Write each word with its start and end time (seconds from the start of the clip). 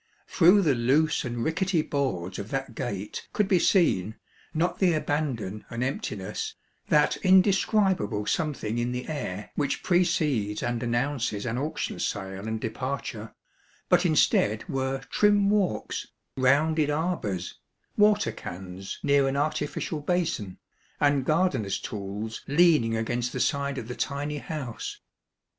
Through 0.25 0.63
the 0.63 0.73
loose 0.73 1.23
and 1.25 1.43
rickety 1.43 1.83
boards 1.83 2.39
of 2.39 2.49
that 2.49 2.73
gate 2.73 3.27
could 3.33 3.47
be 3.47 3.59
seen, 3.59 4.15
not 4.51 4.79
the 4.79 4.93
abandon 4.93 5.63
and 5.69 5.83
emptiness, 5.83 6.55
that 6.89 7.17
indescribable 7.17 8.25
something 8.25 8.79
in 8.79 8.93
the 8.93 9.07
air 9.07 9.51
which 9.53 9.83
precedes 9.83 10.63
and 10.63 10.81
announces 10.81 11.45
an 11.45 11.59
auction 11.59 11.99
sale 11.99 12.47
and 12.47 12.59
departure, 12.59 13.35
but 13.89 14.03
instead 14.03 14.67
were 14.67 15.01
trim 15.11 15.51
walks, 15.51 16.07
rounded 16.35 16.89
arbors, 16.89 17.59
water 17.95 18.31
cans 18.31 18.97
near 19.03 19.27
an 19.27 19.37
artificial 19.37 19.99
basin, 20.01 20.57
and 20.99 21.25
gardener's 21.25 21.79
tools 21.79 22.41
leaning 22.47 22.97
against 22.97 23.33
the 23.33 23.39
side 23.39 23.77
of 23.77 23.87
the 23.87 23.95
tiny 23.95 24.39
house. 24.39 24.99